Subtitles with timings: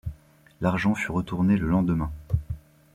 [0.61, 2.11] L'argent fut retourné le lendemain.